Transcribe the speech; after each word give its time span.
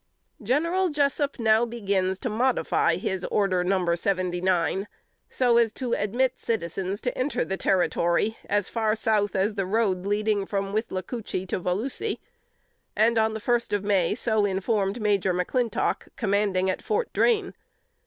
"General 0.51 0.89
Jessup 0.89 1.37
now 1.37 1.63
began 1.63 2.11
to 2.15 2.27
modify 2.27 2.95
his 2.95 3.23
order, 3.25 3.63
No. 3.63 3.93
79, 3.93 4.87
so 5.29 5.57
as 5.59 5.71
to 5.73 5.93
admit 5.93 6.39
citizens 6.39 7.01
to 7.01 7.15
enter 7.15 7.45
the 7.45 7.55
Territory 7.55 8.35
as 8.49 8.67
far 8.67 8.95
south 8.95 9.35
as 9.35 9.53
the 9.53 9.67
road 9.67 10.07
leading 10.07 10.47
from 10.47 10.73
Withlacoochee 10.73 11.47
to 11.49 11.59
Volusi; 11.59 12.17
and, 12.95 13.19
on 13.19 13.35
the 13.35 13.39
first 13.39 13.73
of 13.73 13.83
May, 13.83 14.15
so 14.15 14.43
informed 14.43 14.99
Major 14.99 15.35
McClintock, 15.35 16.07
commanding 16.15 16.67
at 16.67 16.81
Fort 16.81 17.13
Drane. 17.13 17.53